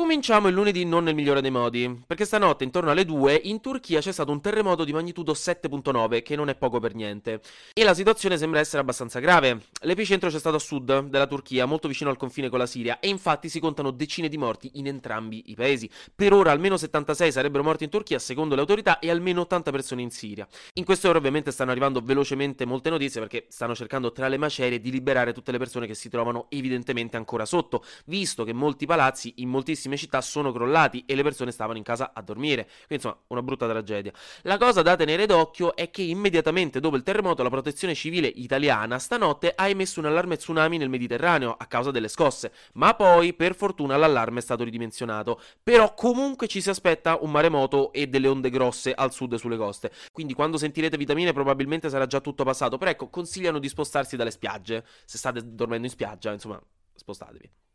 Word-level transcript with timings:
Cominciamo 0.00 0.48
il 0.48 0.54
lunedì 0.54 0.86
non 0.86 1.04
nel 1.04 1.14
migliore 1.14 1.42
dei 1.42 1.50
modi, 1.50 2.02
perché 2.06 2.24
stanotte 2.24 2.64
intorno 2.64 2.90
alle 2.90 3.04
2 3.04 3.38
in 3.44 3.60
Turchia 3.60 4.00
c'è 4.00 4.12
stato 4.12 4.32
un 4.32 4.40
terremoto 4.40 4.82
di 4.84 4.94
magnitudo 4.94 5.32
7.9, 5.32 6.22
che 6.22 6.36
non 6.36 6.48
è 6.48 6.54
poco 6.54 6.80
per 6.80 6.94
niente. 6.94 7.42
E 7.74 7.84
la 7.84 7.92
situazione 7.92 8.38
sembra 8.38 8.60
essere 8.60 8.80
abbastanza 8.80 9.18
grave. 9.18 9.66
L'epicentro 9.82 10.30
c'è 10.30 10.38
stato 10.38 10.56
a 10.56 10.58
sud 10.58 11.08
della 11.08 11.26
Turchia, 11.26 11.66
molto 11.66 11.86
vicino 11.86 12.08
al 12.08 12.16
confine 12.16 12.48
con 12.48 12.58
la 12.58 12.64
Siria, 12.64 12.98
e 12.98 13.08
infatti 13.08 13.50
si 13.50 13.60
contano 13.60 13.90
decine 13.90 14.28
di 14.28 14.38
morti 14.38 14.70
in 14.76 14.86
entrambi 14.86 15.42
i 15.48 15.54
paesi. 15.54 15.88
Per 16.14 16.32
ora 16.32 16.50
almeno 16.50 16.78
76 16.78 17.32
sarebbero 17.32 17.62
morti 17.62 17.84
in 17.84 17.90
Turchia, 17.90 18.18
secondo 18.18 18.54
le 18.54 18.62
autorità, 18.62 19.00
e 19.00 19.10
almeno 19.10 19.42
80 19.42 19.70
persone 19.70 20.00
in 20.00 20.10
Siria. 20.10 20.48
In 20.74 20.84
queste 20.86 21.08
ore 21.08 21.18
ovviamente 21.18 21.50
stanno 21.50 21.72
arrivando 21.72 22.00
velocemente 22.00 22.64
molte 22.64 22.88
notizie 22.88 23.20
perché 23.20 23.44
stanno 23.50 23.74
cercando 23.74 24.12
tra 24.12 24.28
le 24.28 24.38
macerie 24.38 24.80
di 24.80 24.90
liberare 24.90 25.34
tutte 25.34 25.52
le 25.52 25.58
persone 25.58 25.86
che 25.86 25.94
si 25.94 26.08
trovano 26.08 26.46
evidentemente 26.48 27.18
ancora 27.18 27.44
sotto, 27.44 27.84
visto 28.06 28.44
che 28.44 28.54
molti 28.54 28.86
palazzi 28.86 29.34
in 29.36 29.50
moltissime 29.50 29.88
moltissime 29.90 29.96
città 29.96 30.20
sono 30.20 30.52
crollati 30.52 31.04
e 31.06 31.14
le 31.14 31.22
persone 31.22 31.50
stavano 31.50 31.78
in 31.78 31.84
casa 31.84 32.12
a 32.14 32.22
dormire. 32.22 32.64
Quindi 32.64 33.04
insomma, 33.04 33.18
una 33.28 33.42
brutta 33.42 33.68
tragedia. 33.68 34.12
La 34.42 34.58
cosa 34.58 34.82
da 34.82 34.96
tenere 34.96 35.26
d'occhio 35.26 35.74
è 35.74 35.90
che 35.90 36.02
immediatamente 36.02 36.80
dopo 36.80 36.96
il 36.96 37.02
terremoto 37.02 37.42
la 37.42 37.50
protezione 37.50 37.94
civile 37.94 38.28
italiana 38.28 38.98
stanotte 38.98 39.52
ha 39.54 39.68
emesso 39.68 40.00
un 40.00 40.06
allarme 40.06 40.36
tsunami 40.36 40.78
nel 40.78 40.88
Mediterraneo 40.88 41.54
a 41.58 41.66
causa 41.66 41.90
delle 41.90 42.08
scosse, 42.08 42.52
ma 42.74 42.94
poi 42.94 43.34
per 43.34 43.54
fortuna 43.54 43.96
l'allarme 43.96 44.38
è 44.38 44.42
stato 44.42 44.64
ridimensionato. 44.64 45.40
Però 45.62 45.94
comunque 45.94 46.46
ci 46.46 46.60
si 46.60 46.70
aspetta 46.70 47.18
un 47.20 47.30
maremoto 47.30 47.92
e 47.92 48.06
delle 48.06 48.28
onde 48.28 48.50
grosse 48.50 48.92
al 48.92 49.12
sud 49.12 49.34
sulle 49.34 49.56
coste. 49.56 49.90
Quindi 50.12 50.34
quando 50.34 50.56
sentirete 50.56 50.96
vitamine 50.96 51.32
probabilmente 51.32 51.88
sarà 51.88 52.06
già 52.06 52.20
tutto 52.20 52.44
passato, 52.44 52.78
però 52.78 52.90
ecco, 52.90 53.08
consigliano 53.08 53.58
di 53.58 53.68
spostarsi 53.68 54.16
dalle 54.16 54.30
spiagge. 54.30 54.84
Se 55.04 55.18
state 55.18 55.40
dormendo 55.54 55.86
in 55.86 55.92
spiaggia, 55.92 56.32
insomma, 56.32 56.60
spostatevi. 56.94 57.69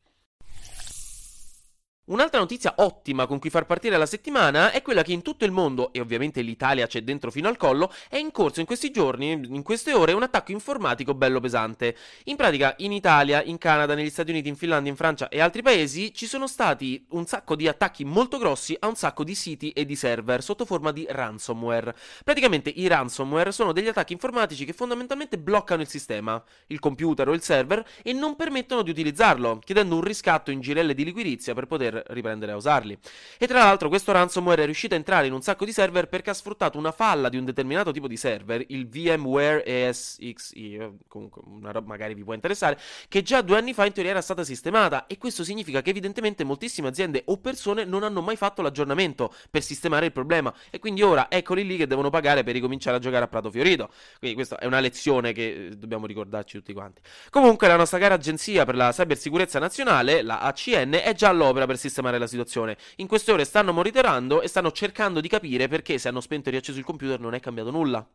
Un'altra 2.08 2.40
notizia 2.40 2.76
ottima 2.78 3.26
con 3.26 3.40
cui 3.40 3.50
far 3.50 3.66
partire 3.66 3.98
la 3.98 4.06
settimana 4.06 4.70
è 4.70 4.84
quella 4.84 5.02
che 5.02 5.12
in 5.12 5.24
tutto 5.24 5.44
il 5.44 5.52
mondo, 5.52 5.92
e 5.92 6.00
ovviamente 6.00 6.42
l'Italia 6.42 6.86
c'è 6.86 7.02
dentro 7.02 7.32
fino 7.32 7.48
al 7.48 7.58
collo, 7.58 7.92
è 8.08 8.18
in 8.18 8.30
corso 8.30 8.60
in 8.60 8.68
questi 8.68 8.92
giorni, 8.92 9.32
in 9.32 9.64
queste 9.64 9.92
ore, 9.92 10.14
un 10.14 10.22
attacco 10.22 10.52
informatico 10.52 11.16
bello 11.16 11.40
pesante. 11.40 11.96
In 12.26 12.36
pratica, 12.36 12.76
in 12.78 12.92
Italia, 12.92 13.42
in 13.42 13.58
Canada, 13.58 13.96
negli 13.96 14.12
Stati 14.12 14.30
Uniti, 14.30 14.50
in 14.50 14.56
Finlandia, 14.56 14.92
in 14.92 14.98
Francia 14.98 15.30
e 15.30 15.42
altri 15.42 15.64
paesi 15.64 16.14
ci 16.14 16.28
sono 16.28 16.46
stati 16.46 17.04
un 17.10 17.26
sacco 17.26 17.56
di 17.56 17.68
attacchi 17.68 18.06
molto 18.06 18.38
grossi 18.38 18.78
a 18.82 18.88
un 18.88 18.96
sacco 18.96 19.24
di 19.24 19.34
siti 19.34 19.72
e 19.72 19.84
di 19.84 19.96
server 19.96 20.44
sotto 20.44 20.66
forma 20.66 20.92
di 20.92 21.08
ransomware. 21.10 21.96
Praticamente 22.24 22.70
i 22.70 22.86
ransomware 22.86 23.52
sono 23.52 23.72
degli 23.72 23.88
attacchi 23.88 24.14
informatici 24.14 24.64
che 24.64 24.74
fondamentalmente 24.74 25.40
bloccano 25.40 25.82
il 25.82 25.88
sistema, 25.88 26.40
il 26.68 26.78
computer 26.78 27.30
o 27.30 27.34
il 27.34 27.42
server 27.42 27.84
e 28.04 28.14
non 28.14 28.36
permettono 28.36 28.84
di 28.84 28.92
utilizzarlo, 28.92 29.58
chiedendo 29.58 29.96
un 29.96 30.02
riscatto 30.02 30.52
in 30.52 30.60
girelle 30.60 30.94
di 30.94 31.04
liquirizia 31.04 31.56
per 31.56 31.66
poter 31.66 31.94
riprendere 32.08 32.52
a 32.52 32.56
usarli. 32.56 32.98
E 33.38 33.48
tra 33.48 33.60
l'altro 33.60 33.90
questo 33.90 34.12
ransomware 34.12 34.64
è 34.64 34.66
riuscito 34.66 34.94
a 34.94 34.98
entrare 34.98 35.28
in 35.28 35.34
un 35.34 35.42
sacco 35.42 35.66
di 35.66 35.72
server 35.72 36.08
perché 36.08 36.30
ha 36.30 36.34
sfruttato 36.34 36.78
una 36.78 36.92
falla 36.92 37.30
di 37.30 37.38
un 37.38 37.46
determinato 37.46 37.92
tipo 37.92 38.08
di 38.08 38.18
server, 38.18 38.64
il 38.68 38.88
VMware 38.88 39.64
ESXi, 39.66 40.80
comunque 41.08 41.42
una 41.46 41.72
roba 41.72 41.88
magari 41.88 42.14
vi 42.14 42.24
può 42.24 42.34
interessare, 42.34 42.80
che 43.08 43.22
già 43.22 43.42
due 43.42 43.58
anni 43.58 43.74
fa 43.74 43.86
in 43.86 43.94
teoria 43.94 44.12
era 44.12 44.22
stata 44.22 44.44
sistemata 44.44 45.08
e 45.08 45.18
questo 45.18 45.44
significa 45.44 45.82
che 45.82 45.90
evidentemente 45.90 46.44
moltissime 46.44 46.88
aziende 46.88 47.24
o 47.26 47.38
persone 47.38 47.86
non 47.86 48.04
hanno 48.04 48.22
mai 48.22 48.36
fatto 48.36 48.62
l'aggiornamento 48.62 49.34
per 49.50 49.62
sistemare 49.62 50.08
il 50.08 50.12
problema 50.12 50.54
e 50.70 50.80
quindi 50.80 51.02
ora 51.02 51.30
eccoli 51.30 51.66
lì 51.66 51.78
che 51.78 51.88
devono 51.88 52.10
pagare 52.10 52.44
per 52.44 52.54
ricominciare 52.54 52.98
a 52.98 53.00
giocare 53.00 53.26
a 53.26 53.28
Prato 53.28 53.52
Fiorito. 53.52 53.92
Quindi 54.20 54.36
questa 54.36 54.58
è 54.58 54.66
una 54.66 54.80
lezione 54.80 55.34
che 55.34 55.72
dobbiamo 55.78 56.06
ricordarci 56.06 56.58
tutti 56.58 56.74
quanti. 56.74 57.02
Comunque 57.30 57.68
la 57.68 57.76
nostra 57.76 58.00
cara 58.00 58.16
agenzia 58.16 58.66
per 58.66 58.76
la 58.76 58.92
cybersicurezza 58.92 59.60
nazionale, 59.60 60.22
la 60.22 60.40
ACN, 60.40 61.00
è 61.04 61.14
già 61.14 61.30
all'opera 61.30 61.66
per 61.66 61.78
sistemare 61.88 62.18
la 62.18 62.28
situazione. 62.28 62.78
In 62.98 63.08
queste 63.08 63.32
ore 63.32 63.46
stanno 63.46 63.74
monitorando 63.74 64.42
e 64.42 64.48
stanno 64.48 64.72
cercando 64.72 65.22
di 65.22 65.28
capire 65.28 65.68
perché 65.68 65.98
se 65.98 66.08
hanno 66.08 66.22
spento 66.22 66.50
e 66.50 66.52
riacceso 66.52 66.80
il 66.80 66.86
computer 66.86 67.20
non 67.20 67.34
è 67.34 67.40
cambiato 67.40 67.72
nulla. 67.72 68.06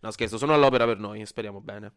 No 0.00 0.10
scherzo, 0.10 0.38
sono 0.38 0.54
all'opera 0.54 0.84
per 0.84 0.98
noi, 0.98 1.24
speriamo 1.26 1.60
bene. 1.60 1.92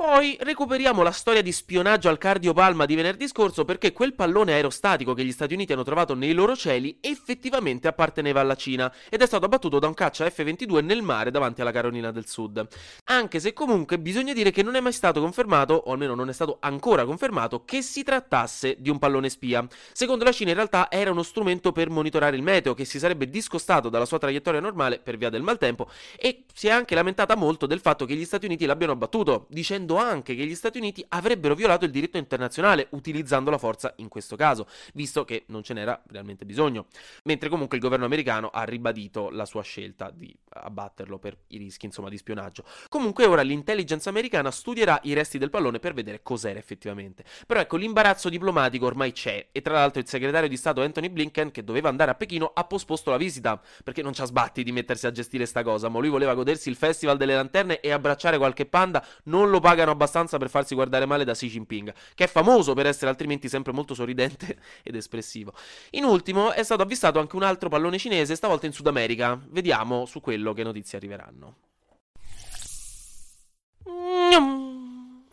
Poi 0.00 0.36
recuperiamo 0.38 1.02
la 1.02 1.10
storia 1.10 1.42
di 1.42 1.50
spionaggio 1.50 2.08
al 2.08 2.18
cardiopalma 2.18 2.86
di 2.86 2.94
venerdì 2.94 3.26
scorso 3.26 3.64
perché 3.64 3.90
quel 3.90 4.14
pallone 4.14 4.52
aerostatico 4.52 5.12
che 5.12 5.24
gli 5.24 5.32
Stati 5.32 5.54
Uniti 5.54 5.72
hanno 5.72 5.82
trovato 5.82 6.14
nei 6.14 6.34
loro 6.34 6.54
cieli 6.54 6.98
effettivamente 7.00 7.88
apparteneva 7.88 8.38
alla 8.38 8.54
Cina 8.54 8.94
ed 9.08 9.22
è 9.22 9.26
stato 9.26 9.46
abbattuto 9.46 9.80
da 9.80 9.88
un 9.88 9.94
caccia 9.94 10.30
F-22 10.30 10.84
nel 10.84 11.02
mare 11.02 11.32
davanti 11.32 11.62
alla 11.62 11.72
Carolina 11.72 12.12
del 12.12 12.28
Sud. 12.28 12.64
Anche 13.06 13.40
se 13.40 13.52
comunque 13.52 13.98
bisogna 13.98 14.32
dire 14.32 14.52
che 14.52 14.62
non 14.62 14.76
è 14.76 14.80
mai 14.80 14.92
stato 14.92 15.20
confermato, 15.20 15.74
o 15.74 15.90
almeno 15.90 16.14
non 16.14 16.28
è 16.28 16.32
stato 16.32 16.58
ancora 16.60 17.04
confermato, 17.04 17.64
che 17.64 17.82
si 17.82 18.04
trattasse 18.04 18.76
di 18.78 18.90
un 18.90 19.00
pallone 19.00 19.28
spia. 19.28 19.66
Secondo 19.92 20.22
la 20.22 20.30
Cina 20.30 20.50
in 20.50 20.56
realtà 20.56 20.92
era 20.92 21.10
uno 21.10 21.24
strumento 21.24 21.72
per 21.72 21.90
monitorare 21.90 22.36
il 22.36 22.42
meteo 22.42 22.72
che 22.72 22.84
si 22.84 23.00
sarebbe 23.00 23.28
discostato 23.28 23.88
dalla 23.88 24.06
sua 24.06 24.18
traiettoria 24.18 24.60
normale 24.60 25.00
per 25.00 25.16
via 25.16 25.28
del 25.28 25.42
maltempo 25.42 25.90
e 26.16 26.44
si 26.54 26.68
è 26.68 26.70
anche 26.70 26.94
lamentata 26.94 27.34
molto 27.34 27.66
del 27.66 27.80
fatto 27.80 28.04
che 28.04 28.14
gli 28.14 28.24
Stati 28.24 28.46
Uniti 28.46 28.64
l'abbiano 28.64 28.92
abbattuto, 28.92 29.46
dicendo 29.48 29.86
dicendo 29.88 29.96
anche 29.96 30.34
che 30.34 30.44
gli 30.44 30.54
Stati 30.54 30.78
Uniti 30.78 31.04
avrebbero 31.08 31.54
violato 31.54 31.86
il 31.86 31.90
diritto 31.90 32.18
internazionale 32.18 32.88
utilizzando 32.90 33.50
la 33.50 33.58
forza 33.58 33.94
in 33.96 34.08
questo 34.08 34.36
caso, 34.36 34.66
visto 34.92 35.24
che 35.24 35.44
non 35.46 35.62
ce 35.62 35.72
n'era 35.72 36.00
realmente 36.08 36.44
bisogno. 36.44 36.86
Mentre 37.24 37.48
comunque 37.48 37.76
il 37.78 37.82
governo 37.82 38.04
americano 38.04 38.50
ha 38.50 38.64
ribadito 38.64 39.30
la 39.30 39.46
sua 39.46 39.62
scelta 39.62 40.10
di 40.10 40.34
abbatterlo 40.50 41.18
per 41.18 41.36
i 41.48 41.56
rischi, 41.56 41.86
insomma, 41.86 42.08
di 42.08 42.18
spionaggio. 42.18 42.64
Comunque 42.88 43.24
ora 43.24 43.42
l'intelligence 43.42 44.08
americana 44.08 44.50
studierà 44.50 44.98
i 45.04 45.14
resti 45.14 45.38
del 45.38 45.50
pallone 45.50 45.78
per 45.78 45.94
vedere 45.94 46.22
cos'era 46.22 46.58
effettivamente. 46.58 47.24
Però 47.46 47.60
ecco, 47.60 47.76
l'imbarazzo 47.76 48.28
diplomatico 48.28 48.86
ormai 48.86 49.12
c'è 49.12 49.48
e 49.52 49.62
tra 49.62 49.74
l'altro 49.74 50.00
il 50.00 50.08
segretario 50.08 50.48
di 50.48 50.56
Stato 50.56 50.82
Anthony 50.82 51.08
Blinken, 51.08 51.50
che 51.50 51.64
doveva 51.64 51.88
andare 51.88 52.10
a 52.10 52.14
Pechino, 52.14 52.50
ha 52.54 52.64
posposto 52.64 53.10
la 53.10 53.16
visita, 53.16 53.60
perché 53.84 54.02
non 54.02 54.12
ci 54.12 54.20
ha 54.20 54.24
sbatti 54.24 54.62
di 54.62 54.72
mettersi 54.72 55.06
a 55.06 55.12
gestire 55.12 55.46
sta 55.46 55.62
cosa, 55.62 55.88
ma 55.88 55.98
lui 56.00 56.08
voleva 56.08 56.34
godersi 56.34 56.68
il 56.68 56.76
Festival 56.76 57.16
delle 57.16 57.34
Lanterne 57.34 57.80
e 57.80 57.90
abbracciare 57.90 58.36
qualche 58.36 58.66
panda, 58.66 59.04
non 59.24 59.50
lo 59.50 59.60
paga 59.60 59.77
pagano 59.78 59.92
abbastanza 59.92 60.38
per 60.38 60.50
farsi 60.50 60.74
guardare 60.74 61.06
male 61.06 61.24
da 61.24 61.32
Xi 61.32 61.48
Jinping, 61.48 61.94
che 62.14 62.24
è 62.24 62.26
famoso 62.26 62.74
per 62.74 62.86
essere 62.86 63.08
altrimenti 63.10 63.48
sempre 63.48 63.72
molto 63.72 63.94
sorridente 63.94 64.58
ed 64.82 64.96
espressivo. 64.96 65.52
In 65.90 66.04
ultimo 66.04 66.52
è 66.52 66.64
stato 66.64 66.82
avvistato 66.82 67.20
anche 67.20 67.36
un 67.36 67.44
altro 67.44 67.68
pallone 67.68 67.98
cinese, 67.98 68.34
stavolta 68.34 68.66
in 68.66 68.72
Sud 68.72 68.88
America. 68.88 69.40
Vediamo 69.48 70.04
su 70.06 70.20
quello 70.20 70.52
che 70.52 70.64
notizie 70.64 70.98
arriveranno. 70.98 71.54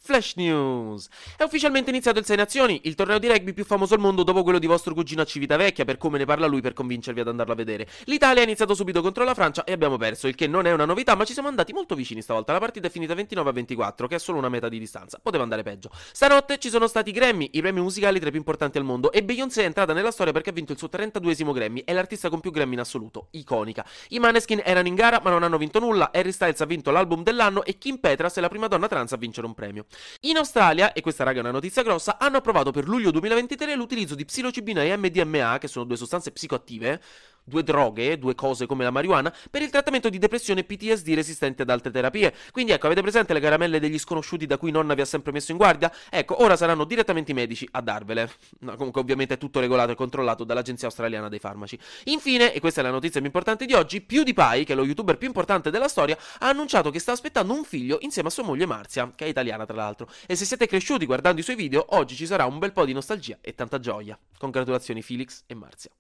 Flash 0.06 0.36
News. 0.36 1.10
È 1.36 1.42
ufficialmente 1.42 1.90
iniziato 1.90 2.20
il 2.20 2.26
6 2.26 2.38
Nazioni, 2.38 2.82
il 2.84 2.94
torneo 2.94 3.18
di 3.18 3.28
rugby 3.28 3.54
più 3.54 3.66
famoso 3.66 3.96
al 3.96 4.00
mondo 4.00 4.22
dopo 4.22 4.44
quello 4.44 4.60
di 4.60 4.68
vostro 4.68 4.94
cugino 4.94 5.24
a 5.24 5.26
Civitavecchia, 5.26 5.84
per 5.84 5.98
come 5.98 6.20
ne 6.20 6.26
parla 6.26 6.46
lui 6.46 6.62
per 6.62 6.74
convincervi 6.74 7.22
ad 7.22 7.28
andarlo 7.28 7.54
a 7.54 7.56
vedere. 7.56 7.88
L'Italia 8.04 8.42
ha 8.42 8.44
iniziato 8.44 8.76
subito 8.76 9.02
contro 9.02 9.24
la 9.24 9.34
Francia 9.34 9.64
e 9.64 9.72
abbiamo 9.72 9.98
perso, 9.98 10.28
il 10.28 10.36
che 10.36 10.46
non 10.46 10.68
è 10.68 10.72
una 10.72 10.86
novità, 10.86 11.16
ma 11.16 11.26
ci 11.26 11.34
siamo 11.34 11.48
andati 11.48 11.74
molto 11.74 11.96
vicini 11.96 12.22
stavolta. 12.22 12.54
La 12.54 12.60
partita 12.60 12.86
è 12.86 12.92
finita 12.92 13.16
29 13.16 13.50
a 13.50 13.54
24, 13.54 14.06
che 14.06 14.16
è 14.16 14.20
solo 14.20 14.38
una 14.38 14.48
meta 14.50 14.70
di 14.70 14.78
distanza. 14.78 15.20
Poteva 15.20 15.42
andare 15.42 15.64
peggio. 15.64 15.90
Stanotte 16.12 16.60
ci 16.60 16.70
sono 16.70 16.86
stati 16.86 17.10
i 17.10 17.12
Grammy, 17.14 17.50
i 17.54 17.62
premi 17.62 17.82
musicali 17.82 18.20
tra 18.20 18.28
i 18.28 18.32
più 18.32 18.40
importanti 18.40 18.78
al 18.78 18.84
mondo, 18.84 19.12
e 19.12 19.24
Beyoncé 19.24 19.64
è 19.64 19.66
entrata 19.66 19.94
nella 19.94 20.12
storia 20.12 20.34
perché 20.34 20.52
ha 20.52 20.54
vinto 20.54 20.72
il 20.72 20.78
suo 20.78 20.88
32esimo 20.88 21.52
Grammy, 21.52 21.84
è 21.84 21.94
l'artista 21.94 22.30
con 22.30 22.42
più 22.42 22.52
Grammy 22.52 22.74
in 22.74 22.82
assoluto, 22.82 23.30
iconica. 23.32 23.84
I 24.10 24.20
Maneskin 24.20 24.62
erano 24.64 24.88
in 24.88 24.94
gara, 24.94 25.20
ma 25.24 25.32
non 25.32 25.42
hanno 25.42 25.58
vinto 25.58 25.80
nulla. 25.80 26.12
Harry 26.14 26.32
Styles 26.32 26.62
ha 26.62 26.66
vinto 26.66 26.92
l'album 26.92 27.24
dell'anno 27.24 27.64
e 27.64 27.80
Kim 27.80 27.98
Petras 27.98 28.36
è 28.38 28.42
la 28.42 28.50
prima 28.50 28.68
donna 28.68 28.88
trans 28.88 29.12
a 29.14 29.18
vincere 29.18 29.48
un 29.48 29.56
premio. 29.56 29.86
In 30.22 30.38
Australia 30.38 30.94
e 30.94 31.02
questa 31.02 31.24
raga 31.24 31.40
è 31.40 31.42
una 31.42 31.52
notizia 31.52 31.84
grossa, 31.84 32.18
hanno 32.20 32.38
approvato 32.38 32.72
per 32.72 32.88
luglio 32.88 33.12
2023 33.12 33.76
l'utilizzo 33.76 34.16
di 34.16 34.26
psilocibina 34.26 34.84
e 34.84 34.96
MDMA, 34.96 35.58
che 35.60 35.68
sono 35.68 35.86
due 35.86 35.98
sostanze 35.98 36.32
psicoattive, 36.32 37.02
due 37.46 37.64
droghe, 37.64 38.18
due 38.18 38.36
cose 38.36 38.66
come 38.66 38.84
la 38.84 38.92
marijuana, 38.92 39.34
per 39.50 39.62
il 39.62 39.70
trattamento 39.70 40.10
di 40.10 40.18
depressione 40.18 40.62
e 40.62 40.64
PTSD 40.64 41.14
resistente 41.14 41.62
ad 41.62 41.70
altre 41.70 41.92
terapie. 41.92 42.34
Quindi 42.52 42.72
ecco, 42.72 42.88
avete 42.88 43.02
presente 43.02 43.34
le 43.34 43.40
caramelle 43.40 43.80
degli 43.80 44.00
sconosciuti 44.00 44.46
da 44.46 44.58
cui 44.58 44.72
nonna 44.72 44.94
vi 44.96 45.02
ha 45.02 45.06
sempre 45.06 45.32
messo 45.32 45.52
in 45.52 45.58
guardia? 45.58 45.92
Ecco, 46.10 46.42
ora 46.42 46.56
saranno 46.58 46.84
direttamente 46.84 47.32
i 47.32 47.34
medici 47.34 47.68
a 47.72 47.82
darvele. 47.82 48.30
No, 48.60 48.76
comunque 48.76 49.00
ovviamente 49.02 49.36
è 49.36 49.38
tutto 49.38 49.60
regolato 49.60 49.92
e 49.92 49.96
controllato 49.96 50.44
dall'Agenzia 50.44 50.88
Australiana 50.88 51.30
dei 51.30 51.40
Farmaci. 51.40 51.78
Infine, 52.06 52.52
e 52.54 52.60
questa 52.60 52.82
è 52.82 52.84
la 52.84 52.90
notizia 52.90 53.20
più 53.20 53.26
importante 53.26 53.66
di 53.66 53.74
oggi, 53.74 54.02
PewDiePie, 54.02 54.64
che 54.64 54.74
è 54.74 54.76
lo 54.76 54.84
youtuber 54.84 55.18
più 55.18 55.28
importante 55.28 55.70
della 55.70 55.88
storia, 55.88 56.18
ha 56.40 56.50
annunciato 56.50 56.90
che 56.90 57.00
sta 57.00 57.12
aspettando 57.12 57.54
un 57.54 57.64
figlio 57.64 57.98
insieme 58.02 58.30
a 58.30 58.32
sua 58.32 58.44
moglie 58.44 58.66
Marzia, 58.66 59.12
che 59.16 59.26
è 59.26 59.28
italiana 59.28 59.66
tra 59.66 59.76
l'altro. 59.76 60.10
E 60.26 60.36
se 60.36 60.46
siete 60.46 60.68
cresciuti 60.68 61.06
guardando 61.06 61.40
i 61.40 61.44
suoi 61.44 61.56
video, 61.56 61.86
oggi 61.90 62.16
ci 62.16 62.26
sarà 62.26 62.46
un 62.46 62.58
bel 62.60 62.72
po' 62.72 62.86
di 62.86 62.94
nostalgia 62.94 63.38
e 63.42 63.54
tanta 63.54 63.80
gioia. 63.80 64.18
Congratulazioni 64.38 65.02
Felix 65.02 65.44
e 65.46 65.54
Marzia. 65.54 65.92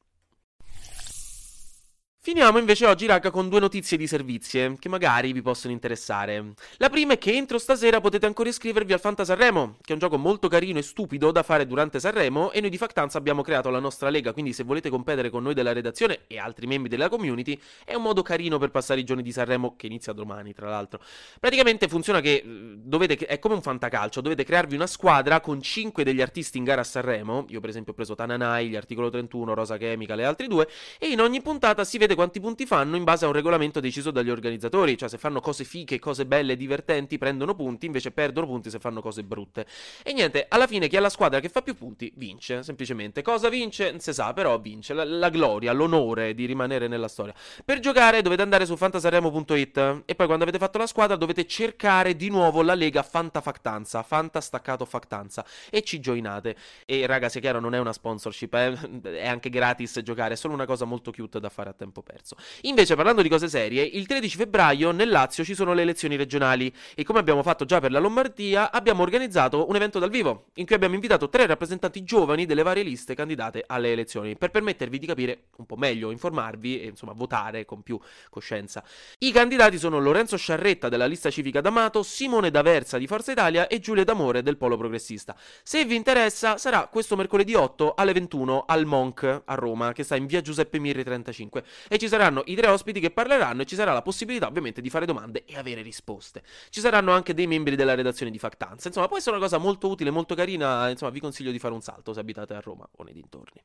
Finiamo 2.25 2.57
invece 2.57 2.87
oggi, 2.87 3.05
raga, 3.05 3.29
con 3.29 3.49
due 3.49 3.59
notizie 3.59 3.97
di 3.97 4.07
servizie 4.07 4.77
che 4.79 4.89
magari 4.89 5.31
vi 5.31 5.43
possono 5.43 5.71
interessare. 5.71 6.53
La 6.77 6.89
prima 6.89 7.13
è 7.13 7.19
che 7.19 7.31
entro 7.31 7.59
stasera 7.59 8.01
potete 8.01 8.25
ancora 8.25 8.49
iscrivervi 8.49 8.93
al 8.93 8.99
Fanta 8.99 9.23
Sanremo, 9.23 9.75
che 9.79 9.89
è 9.89 9.93
un 9.93 9.99
gioco 9.99 10.17
molto 10.17 10.47
carino 10.47 10.79
e 10.79 10.81
stupido 10.81 11.29
da 11.29 11.43
fare 11.43 11.67
durante 11.67 11.99
Sanremo 11.99 12.51
e 12.51 12.61
noi 12.61 12.71
di 12.71 12.79
Factanza 12.79 13.19
abbiamo 13.19 13.43
creato 13.43 13.69
la 13.69 13.77
nostra 13.77 14.09
lega, 14.09 14.33
quindi 14.33 14.53
se 14.53 14.63
volete 14.63 14.89
competere 14.89 15.29
con 15.29 15.43
noi 15.43 15.53
della 15.53 15.71
redazione 15.71 16.21
e 16.25 16.39
altri 16.39 16.65
membri 16.65 16.89
della 16.89 17.09
community 17.09 17.61
è 17.85 17.93
un 17.93 18.01
modo 18.01 18.23
carino 18.23 18.57
per 18.57 18.71
passare 18.71 19.01
i 19.01 19.03
giorni 19.03 19.21
di 19.21 19.31
Sanremo 19.31 19.75
che 19.75 19.85
inizia 19.85 20.11
domani, 20.11 20.51
tra 20.55 20.67
l'altro. 20.67 20.99
Praticamente 21.39 21.87
funziona 21.87 22.21
che 22.21 22.41
eh, 22.43 22.43
dovete 22.43 23.17
è 23.17 23.37
come 23.37 23.53
un 23.53 23.61
fantacalcio, 23.61 24.21
dovete 24.21 24.43
crearvi 24.43 24.73
una 24.73 24.87
squadra 24.87 25.41
con 25.41 25.61
5 25.61 26.03
degli 26.03 26.21
artisti 26.21 26.57
in 26.57 26.63
gara 26.63 26.81
a 26.81 26.85
Sanremo. 26.85 27.45
Io 27.49 27.59
per 27.59 27.69
esempio 27.69 27.91
ho 27.91 27.95
preso 27.95 28.15
Tananai, 28.15 28.69
gli 28.69 28.75
Articolo 28.75 29.11
31, 29.11 29.53
Rosa 29.53 29.77
Chemica, 29.77 30.15
le 30.15 30.25
altri 30.25 30.47
due 30.47 30.67
e 30.97 31.09
in 31.09 31.21
ogni 31.21 31.43
puntata 31.43 31.83
si 31.83 31.99
vede 31.99 32.13
quanti 32.15 32.39
punti 32.39 32.65
fanno 32.65 32.95
in 32.95 33.03
base 33.03 33.25
a 33.25 33.27
un 33.27 33.33
regolamento 33.33 33.79
deciso 33.79 34.11
dagli 34.11 34.29
organizzatori, 34.29 34.97
cioè 34.97 35.09
se 35.09 35.17
fanno 35.17 35.39
cose 35.39 35.63
fiche, 35.63 35.99
cose 35.99 36.25
belle, 36.25 36.55
divertenti, 36.55 37.17
prendono 37.17 37.55
punti, 37.55 37.85
invece 37.85 38.11
perdono 38.11 38.47
punti 38.47 38.69
se 38.69 38.79
fanno 38.79 39.01
cose 39.01 39.23
brutte. 39.23 39.65
E 40.03 40.13
niente, 40.13 40.45
alla 40.49 40.67
fine 40.67 40.87
chi 40.87 40.97
ha 40.97 41.01
la 41.01 41.09
squadra 41.09 41.39
che 41.39 41.49
fa 41.49 41.61
più 41.61 41.75
punti 41.75 42.11
vince, 42.15 42.63
semplicemente. 42.63 43.21
Cosa 43.21 43.49
vince? 43.49 43.91
Non 43.91 43.99
si 43.99 44.13
sa, 44.13 44.33
però 44.33 44.59
vince. 44.59 44.93
La, 44.93 45.03
la 45.03 45.29
gloria, 45.29 45.71
l'onore 45.71 46.33
di 46.33 46.45
rimanere 46.45 46.87
nella 46.87 47.07
storia. 47.07 47.33
Per 47.63 47.79
giocare 47.79 48.21
dovete 48.21 48.41
andare 48.41 48.65
su 48.65 48.75
fantasaremo.it 48.75 50.03
e 50.05 50.15
poi 50.15 50.25
quando 50.25 50.43
avete 50.43 50.57
fatto 50.57 50.77
la 50.77 50.87
squadra 50.87 51.15
dovete 51.15 51.45
cercare 51.45 52.15
di 52.15 52.29
nuovo 52.29 52.61
la 52.61 52.73
lega 52.73 53.03
Fantafactanza, 53.03 54.03
Fanta 54.03 54.41
staccato 54.41 54.85
Factanza 54.85 55.45
e 55.69 55.81
ci 55.83 55.99
joinate. 55.99 56.55
E 56.85 57.05
raga, 57.05 57.29
sia 57.29 57.41
chiaro, 57.41 57.59
non 57.59 57.75
è 57.75 57.79
una 57.79 57.93
sponsorship, 57.93 58.53
eh? 58.53 58.77
è 59.19 59.27
anche 59.27 59.49
gratis 59.49 59.99
giocare, 60.01 60.33
è 60.33 60.37
solo 60.37 60.53
una 60.53 60.65
cosa 60.65 60.85
molto 60.85 61.11
cute 61.11 61.39
da 61.39 61.49
fare 61.49 61.69
a 61.69 61.73
tempo 61.73 62.01
perso. 62.05 62.37
Invece, 62.61 62.95
parlando 62.95 63.21
di 63.21 63.27
cose 63.27 63.49
serie, 63.49 63.83
il 63.83 64.05
13 64.05 64.37
febbraio 64.37 64.91
nel 64.91 65.09
Lazio 65.09 65.43
ci 65.43 65.55
sono 65.55 65.73
le 65.73 65.81
elezioni 65.81 66.15
regionali 66.15 66.73
e 66.93 67.03
come 67.03 67.19
abbiamo 67.19 67.43
fatto 67.43 67.65
già 67.65 67.81
per 67.81 67.91
la 67.91 67.99
Lombardia, 67.99 68.71
abbiamo 68.71 69.01
organizzato 69.01 69.67
un 69.67 69.75
evento 69.75 69.99
dal 69.99 70.09
vivo 70.09 70.45
in 70.55 70.65
cui 70.65 70.75
abbiamo 70.75 70.93
invitato 70.93 71.27
tre 71.27 71.45
rappresentanti 71.45 72.03
giovani 72.03 72.45
delle 72.45 72.63
varie 72.63 72.83
liste 72.83 73.15
candidate 73.15 73.63
alle 73.67 73.91
elezioni 73.91 74.37
per 74.37 74.51
permettervi 74.51 74.99
di 74.99 75.07
capire 75.07 75.45
un 75.57 75.65
po' 75.65 75.75
meglio, 75.75 76.11
informarvi 76.11 76.81
e 76.81 76.85
insomma 76.85 77.13
votare 77.13 77.65
con 77.65 77.81
più 77.81 77.99
coscienza. 78.29 78.83
I 79.19 79.31
candidati 79.31 79.77
sono 79.77 79.99
Lorenzo 79.99 80.37
Sciarretta 80.37 80.87
della 80.87 81.07
lista 81.07 81.29
civica 81.29 81.59
d'Amato, 81.59 82.03
Simone 82.03 82.51
D'Aversa 82.51 82.97
di 82.97 83.07
Forza 83.07 83.31
Italia 83.31 83.67
e 83.67 83.79
Giulia 83.79 84.03
D'Amore 84.03 84.43
del 84.43 84.57
Polo 84.57 84.77
Progressista. 84.77 85.35
Se 85.63 85.83
vi 85.85 85.95
interessa, 85.95 86.57
sarà 86.57 86.87
questo 86.87 87.15
mercoledì 87.15 87.55
8 87.55 87.95
alle 87.95 88.13
21 88.13 88.65
al 88.67 88.85
Monk 88.85 89.41
a 89.43 89.55
Roma, 89.55 89.91
che 89.93 90.03
sta 90.03 90.15
in 90.15 90.27
via 90.27 90.41
Giuseppe 90.41 90.79
Mirri 90.79 91.03
35 91.03 91.63
e 91.95 91.97
ci 91.97 92.07
saranno 92.07 92.43
i 92.45 92.55
tre 92.55 92.67
ospiti 92.67 92.99
che 92.99 93.11
parleranno 93.11 93.61
e 93.61 93.65
ci 93.65 93.75
sarà 93.75 93.93
la 93.93 94.01
possibilità 94.01 94.47
ovviamente 94.47 94.81
di 94.81 94.89
fare 94.89 95.05
domande 95.05 95.45
e 95.45 95.57
avere 95.57 95.81
risposte. 95.81 96.43
Ci 96.69 96.79
saranno 96.79 97.11
anche 97.11 97.33
dei 97.33 97.47
membri 97.47 97.75
della 97.75 97.95
redazione 97.95 98.31
di 98.31 98.37
Factanza. 98.37 98.87
Insomma, 98.87 99.07
può 99.07 99.17
essere 99.17 99.35
una 99.35 99.43
cosa 99.43 99.57
molto 99.57 99.87
utile, 99.87 100.11
molto 100.11 100.35
carina. 100.35 100.89
Insomma, 100.89 101.11
vi 101.11 101.19
consiglio 101.19 101.51
di 101.51 101.59
fare 101.59 101.73
un 101.73 101.81
salto 101.81 102.13
se 102.13 102.19
abitate 102.19 102.53
a 102.53 102.59
Roma 102.59 102.87
o 102.97 103.03
nei 103.03 103.13
dintorni. 103.13 103.63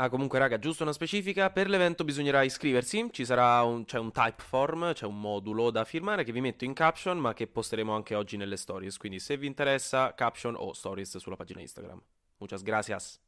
Ah, 0.00 0.08
comunque, 0.08 0.38
raga, 0.38 0.58
giusto 0.58 0.84
una 0.84 0.92
specifica. 0.92 1.50
Per 1.50 1.68
l'evento 1.68 2.04
bisognerà 2.04 2.42
iscriversi. 2.42 3.08
Ci 3.10 3.24
sarà 3.24 3.62
un, 3.62 3.84
c'è 3.84 3.98
un 3.98 4.12
type 4.12 4.42
form, 4.42 4.92
c'è 4.92 5.06
un 5.06 5.20
modulo 5.20 5.70
da 5.70 5.84
firmare 5.84 6.22
che 6.22 6.30
vi 6.30 6.40
metto 6.40 6.64
in 6.64 6.72
caption, 6.72 7.18
ma 7.18 7.34
che 7.34 7.48
posteremo 7.48 7.92
anche 7.92 8.14
oggi 8.14 8.36
nelle 8.36 8.56
stories. 8.56 8.96
Quindi, 8.96 9.18
se 9.18 9.36
vi 9.36 9.48
interessa, 9.48 10.14
caption 10.14 10.54
o 10.56 10.72
stories 10.72 11.16
sulla 11.16 11.36
pagina 11.36 11.60
Instagram. 11.60 12.00
Muchas 12.38 12.62
gracias. 12.62 13.27